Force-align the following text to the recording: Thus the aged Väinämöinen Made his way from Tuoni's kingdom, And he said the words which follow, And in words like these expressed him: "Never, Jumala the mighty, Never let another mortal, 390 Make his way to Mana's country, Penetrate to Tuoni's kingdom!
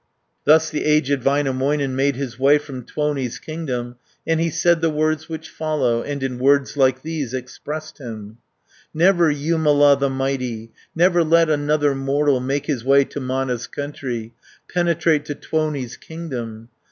Thus 0.45 0.71
the 0.71 0.83
aged 0.83 1.21
Väinämöinen 1.21 1.91
Made 1.91 2.15
his 2.15 2.39
way 2.39 2.57
from 2.57 2.83
Tuoni's 2.85 3.37
kingdom, 3.37 3.97
And 4.25 4.39
he 4.39 4.49
said 4.49 4.81
the 4.81 4.89
words 4.89 5.29
which 5.29 5.47
follow, 5.47 6.01
And 6.01 6.23
in 6.23 6.39
words 6.39 6.75
like 6.75 7.03
these 7.03 7.35
expressed 7.35 7.99
him: 7.99 8.39
"Never, 8.95 9.31
Jumala 9.31 9.95
the 9.99 10.09
mighty, 10.09 10.71
Never 10.95 11.23
let 11.23 11.51
another 11.51 11.93
mortal, 11.93 12.39
390 12.39 12.47
Make 12.47 12.65
his 12.65 12.83
way 12.83 13.03
to 13.05 13.19
Mana's 13.19 13.67
country, 13.67 14.33
Penetrate 14.73 15.23
to 15.25 15.35
Tuoni's 15.35 15.97
kingdom! 15.97 16.69